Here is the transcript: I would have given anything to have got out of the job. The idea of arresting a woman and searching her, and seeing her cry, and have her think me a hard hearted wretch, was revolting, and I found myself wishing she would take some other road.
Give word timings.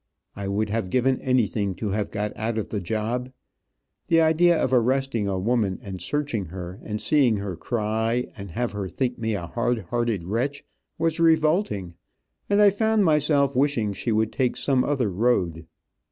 I 0.35 0.47
would 0.47 0.71
have 0.71 0.89
given 0.89 1.21
anything 1.21 1.75
to 1.75 1.89
have 1.91 2.09
got 2.09 2.35
out 2.35 2.57
of 2.57 2.69
the 2.69 2.79
job. 2.79 3.31
The 4.07 4.19
idea 4.19 4.59
of 4.59 4.73
arresting 4.73 5.27
a 5.27 5.37
woman 5.37 5.77
and 5.83 6.01
searching 6.01 6.45
her, 6.45 6.79
and 6.81 6.99
seeing 6.99 7.37
her 7.37 7.55
cry, 7.55 8.25
and 8.35 8.49
have 8.49 8.71
her 8.71 8.89
think 8.89 9.19
me 9.19 9.35
a 9.35 9.45
hard 9.45 9.81
hearted 9.91 10.23
wretch, 10.23 10.63
was 10.97 11.19
revolting, 11.19 11.93
and 12.49 12.63
I 12.63 12.71
found 12.71 13.05
myself 13.05 13.55
wishing 13.55 13.93
she 13.93 14.11
would 14.11 14.31
take 14.31 14.57
some 14.57 14.83
other 14.83 15.11
road. 15.11 15.67